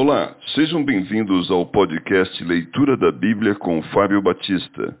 Olá, 0.00 0.36
sejam 0.54 0.84
bem-vindos 0.84 1.50
ao 1.50 1.66
podcast 1.66 2.44
Leitura 2.44 2.96
da 2.96 3.10
Bíblia 3.10 3.56
com 3.56 3.82
Fábio 3.92 4.22
Batista. 4.22 4.96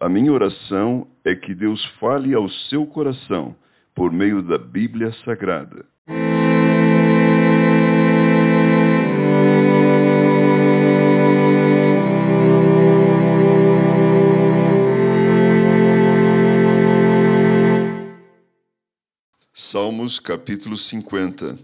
A 0.00 0.08
minha 0.08 0.32
oração 0.32 1.06
é 1.22 1.34
que 1.34 1.54
Deus 1.54 1.84
fale 2.00 2.32
ao 2.32 2.48
seu 2.70 2.86
coração 2.86 3.54
por 3.94 4.10
meio 4.10 4.40
da 4.42 4.56
Bíblia 4.56 5.12
Sagrada. 5.22 5.84
Salmos 19.52 20.18
capítulo 20.18 20.78
50 20.78 21.58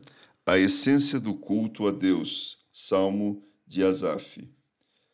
A 0.45 0.59
essência 0.59 1.19
do 1.19 1.33
culto 1.33 1.89
a 1.89 1.91
Deus. 1.91 2.63
Salmo 2.77 3.41
de 3.65 3.85
Asaf. 3.85 4.51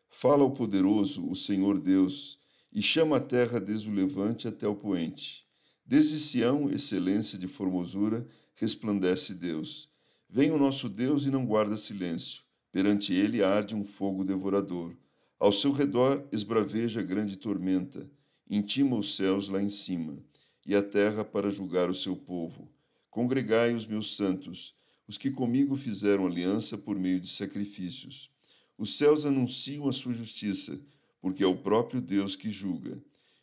Fala 0.09 0.45
ao 0.45 0.51
poderoso, 0.51 1.31
o 1.31 1.37
Senhor 1.37 1.79
Deus, 1.79 2.39
e 2.73 2.81
chama 2.81 3.19
a 3.19 3.21
terra 3.21 3.61
desde 3.61 3.91
o 3.91 3.93
levante 3.93 4.49
até 4.49 4.67
o 4.67 4.75
poente. 4.75 5.47
Desde 5.85 6.19
Sião, 6.19 6.71
excelência 6.71 7.39
de 7.39 7.47
formosura, 7.47 8.27
resplandece 8.55 9.35
Deus. 9.35 9.91
Vem 10.27 10.51
o 10.51 10.57
nosso 10.57 10.89
Deus 10.89 11.27
e 11.27 11.31
não 11.31 11.45
guarda 11.45 11.77
silêncio. 11.77 12.41
Perante 12.73 13.13
ele 13.13 13.45
arde 13.45 13.77
um 13.77 13.85
fogo 13.85 14.25
devorador. 14.25 14.97
Ao 15.39 15.53
seu 15.53 15.71
redor 15.71 16.27
esbraveja 16.33 17.03
grande 17.03 17.37
tormenta. 17.37 18.11
Intima 18.49 18.97
os 18.97 19.17
céus 19.17 19.51
lá 19.51 19.63
em 19.63 19.69
cima, 19.69 20.17
e 20.65 20.75
a 20.75 20.83
terra 20.83 21.27
para 21.27 21.51
julgar 21.51 21.91
o 21.91 21.95
seu 21.95 22.17
povo. 22.17 22.73
Congregai 23.11 23.75
os 23.75 23.87
meus 23.87 24.17
santos, 24.17 24.75
os 25.11 25.19
que 25.19 25.29
comigo 25.29 25.77
fizeram 25.77 26.25
aliança 26.25 26.79
por 26.79 26.97
meio 26.97 27.21
de 27.21 27.29
sacrifícios. 27.29 28.31
Os 28.79 28.97
céus 28.97 29.27
anunciam 29.27 29.89
a 29.89 29.93
sua 29.93 30.15
justiça, 30.15 30.81
porque 31.21 31.43
é 31.43 31.47
o 31.49 31.57
próprio 31.57 32.01
Deus 32.01 32.37
que 32.37 32.49
julga. 32.49 32.97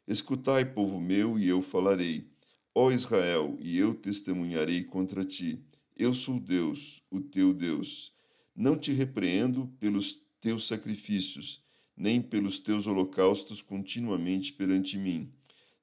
Escutai, 0.08 0.64
povo 0.64 0.98
meu, 1.02 1.38
e 1.38 1.46
eu 1.46 1.62
falarei. 1.62 2.26
Ó 2.74 2.90
Israel, 2.90 3.58
e 3.60 3.78
eu 3.78 3.94
testemunharei 3.94 4.82
contra 4.82 5.26
ti. 5.26 5.60
Eu 5.98 6.16
sou 6.16 6.40
Deus, 6.40 7.04
o 7.12 7.20
teu 7.20 7.54
Deus. 7.54 8.14
Não 8.56 8.78
te 8.78 8.94
repreendo 8.94 9.68
pelos 9.78 10.22
teus 10.40 10.68
sacrifícios, 10.68 11.62
nem 11.98 12.22
pelos 12.22 12.60
teus 12.60 12.88
holocaustos 12.88 13.62
continuamente 13.62 14.54
perante 14.54 14.98
mim. 14.98 15.30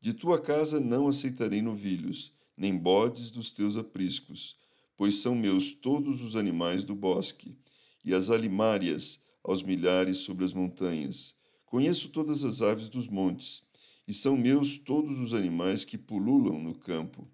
De 0.00 0.14
tua 0.14 0.40
casa 0.40 0.80
não 0.80 1.08
aceitarei 1.08 1.60
novilhos, 1.60 2.32
nem 2.56 2.74
bodes 2.74 3.30
dos 3.30 3.50
teus 3.50 3.76
apriscos 3.76 4.56
pois 4.96 5.16
são 5.16 5.34
meus 5.34 5.72
todos 5.72 6.22
os 6.22 6.36
animais 6.36 6.84
do 6.84 6.94
bosque, 6.94 7.56
e 8.04 8.14
as 8.14 8.30
alimárias 8.30 9.20
aos 9.42 9.62
milhares 9.62 10.18
sobre 10.18 10.44
as 10.44 10.52
montanhas. 10.52 11.34
Conheço 11.66 12.08
todas 12.10 12.44
as 12.44 12.62
aves 12.62 12.88
dos 12.88 13.08
montes, 13.08 13.62
e 14.06 14.14
são 14.14 14.36
meus 14.36 14.78
todos 14.78 15.18
os 15.18 15.34
animais 15.34 15.84
que 15.84 15.98
pululam 15.98 16.60
no 16.60 16.74
campo. 16.74 17.26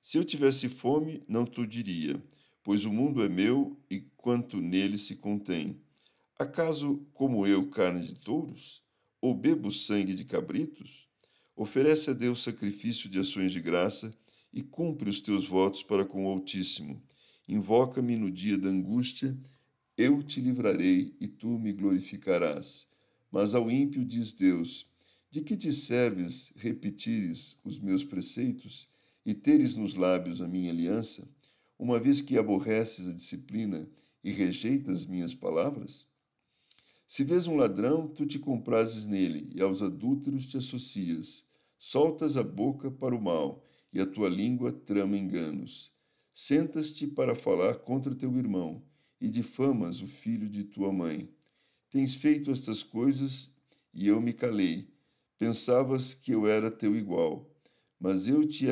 Se 0.00 0.18
eu 0.18 0.24
tivesse 0.24 0.68
fome, 0.68 1.22
não 1.28 1.44
te 1.44 1.66
diria, 1.66 2.22
pois 2.62 2.84
o 2.84 2.92
mundo 2.92 3.22
é 3.22 3.28
meu 3.28 3.76
e 3.90 4.00
quanto 4.16 4.60
nele 4.60 4.98
se 4.98 5.16
contém. 5.16 5.80
Acaso 6.38 7.06
como 7.12 7.46
eu 7.46 7.68
carne 7.68 8.06
de 8.06 8.14
touros? 8.20 8.82
Ou 9.20 9.34
bebo 9.34 9.70
sangue 9.70 10.14
de 10.14 10.24
cabritos? 10.24 11.06
Oferece 11.54 12.10
a 12.10 12.12
Deus 12.12 12.42
sacrifício 12.42 13.08
de 13.08 13.20
ações 13.20 13.52
de 13.52 13.60
graça 13.60 14.12
e 14.52 14.62
cumpre 14.62 15.08
os 15.08 15.20
teus 15.20 15.46
votos 15.46 15.82
para 15.82 16.04
com 16.04 16.26
o 16.26 16.28
Altíssimo. 16.28 17.02
Invoca-me 17.48 18.16
no 18.16 18.30
dia 18.30 18.58
da 18.58 18.68
angústia, 18.68 19.36
eu 19.96 20.22
te 20.22 20.40
livrarei 20.40 21.14
e 21.20 21.26
tu 21.26 21.58
me 21.58 21.72
glorificarás. 21.72 22.86
Mas 23.30 23.54
ao 23.54 23.70
ímpio 23.70 24.04
diz 24.04 24.32
Deus: 24.32 24.86
De 25.30 25.40
que 25.40 25.56
te 25.56 25.72
serves 25.72 26.52
repetires 26.56 27.56
os 27.64 27.78
meus 27.78 28.04
preceitos 28.04 28.88
e 29.24 29.34
teres 29.34 29.76
nos 29.76 29.94
lábios 29.94 30.40
a 30.40 30.48
minha 30.48 30.70
aliança, 30.70 31.28
uma 31.78 31.98
vez 31.98 32.20
que 32.20 32.36
aborreces 32.36 33.08
a 33.08 33.12
disciplina 33.12 33.88
e 34.22 34.30
rejeitas 34.30 35.06
minhas 35.06 35.34
palavras? 35.34 36.06
Se 37.06 37.24
vês 37.24 37.46
um 37.46 37.56
ladrão, 37.56 38.08
tu 38.08 38.24
te 38.24 38.38
comprases 38.38 39.06
nele, 39.06 39.50
e 39.54 39.60
aos 39.60 39.82
adúlteros 39.82 40.46
te 40.46 40.56
associas. 40.56 41.44
Soltas 41.78 42.36
a 42.36 42.42
boca 42.42 42.90
para 42.90 43.14
o 43.14 43.20
mal 43.20 43.62
e 43.92 44.00
a 44.00 44.06
tua 44.06 44.28
língua 44.28 44.72
trama 44.72 45.16
enganos. 45.16 45.92
Sentas-te 46.32 47.06
para 47.06 47.34
falar 47.34 47.76
contra 47.76 48.14
teu 48.14 48.36
irmão 48.36 48.82
e 49.20 49.28
difamas 49.28 50.00
o 50.00 50.08
filho 50.08 50.48
de 50.48 50.64
tua 50.64 50.92
mãe. 50.92 51.28
Tens 51.90 52.14
feito 52.14 52.50
estas 52.50 52.82
coisas 52.82 53.54
e 53.92 54.08
eu 54.08 54.20
me 54.20 54.32
calei. 54.32 54.88
Pensavas 55.38 56.14
que 56.14 56.32
eu 56.32 56.46
era 56.46 56.70
teu 56.70 56.96
igual. 56.96 57.48
Mas 58.00 58.26
eu 58.26 58.46
te 58.48 58.66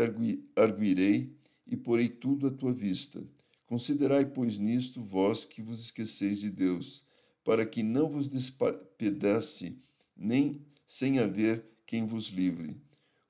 arguirei 0.56 1.36
e 1.66 1.76
porei 1.76 2.08
tudo 2.08 2.46
à 2.46 2.50
tua 2.50 2.72
vista. 2.72 3.22
Considerai, 3.66 4.24
pois, 4.24 4.58
nisto 4.58 5.00
vós 5.04 5.44
que 5.44 5.62
vos 5.62 5.80
esqueceis 5.80 6.40
de 6.40 6.50
Deus, 6.50 7.04
para 7.44 7.64
que 7.64 7.84
não 7.84 8.08
vos 8.08 8.26
despedace, 8.26 9.78
nem 10.16 10.66
sem 10.84 11.20
haver 11.20 11.64
quem 11.86 12.04
vos 12.04 12.26
livre. 12.26 12.76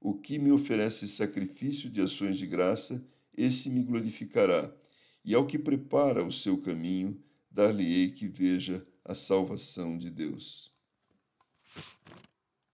O 0.00 0.14
que 0.14 0.38
me 0.38 0.50
oferece 0.50 1.06
sacrifício 1.06 1.90
de 1.90 2.00
ações 2.00 2.38
de 2.38 2.46
graça, 2.46 3.04
esse 3.36 3.68
me 3.68 3.82
glorificará. 3.82 4.74
E 5.22 5.34
ao 5.34 5.46
que 5.46 5.58
prepara 5.58 6.24
o 6.24 6.32
seu 6.32 6.56
caminho, 6.56 7.22
dar-lhe-ei 7.50 8.10
que 8.10 8.26
veja 8.26 8.86
a 9.04 9.14
salvação 9.14 9.98
de 9.98 10.10
Deus. 10.10 10.72